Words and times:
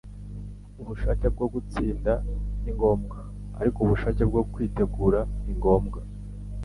Ubushake 0.81 1.25
bwo 1.33 1.47
gutsinda 1.53 2.13
ni 2.61 2.71
ngombwa, 2.75 3.19
ariko 3.59 3.77
ubushake 3.81 4.23
bwo 4.29 4.41
kwitegura 4.51 5.19
ni 5.43 5.53
ngombwa.” 5.59 6.01